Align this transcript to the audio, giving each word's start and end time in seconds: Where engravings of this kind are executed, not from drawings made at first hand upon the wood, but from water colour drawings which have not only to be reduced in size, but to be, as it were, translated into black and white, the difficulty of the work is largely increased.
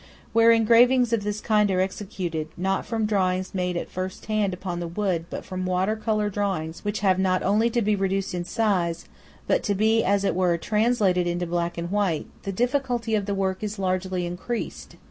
Where 0.33 0.49
engravings 0.51 1.13
of 1.13 1.23
this 1.23 1.39
kind 1.39 1.69
are 1.69 1.79
executed, 1.79 2.47
not 2.57 2.87
from 2.87 3.05
drawings 3.05 3.53
made 3.53 3.77
at 3.77 3.87
first 3.87 4.25
hand 4.25 4.51
upon 4.51 4.79
the 4.79 4.87
wood, 4.87 5.25
but 5.29 5.45
from 5.45 5.63
water 5.63 5.95
colour 5.95 6.27
drawings 6.31 6.83
which 6.83 7.01
have 7.01 7.19
not 7.19 7.43
only 7.43 7.69
to 7.69 7.83
be 7.83 7.95
reduced 7.95 8.33
in 8.33 8.43
size, 8.43 9.05
but 9.45 9.61
to 9.61 9.75
be, 9.75 10.03
as 10.03 10.23
it 10.23 10.33
were, 10.33 10.57
translated 10.57 11.27
into 11.27 11.45
black 11.45 11.77
and 11.77 11.91
white, 11.91 12.25
the 12.41 12.51
difficulty 12.51 13.13
of 13.13 13.27
the 13.27 13.35
work 13.35 13.61
is 13.61 13.77
largely 13.77 14.25
increased. 14.25 14.95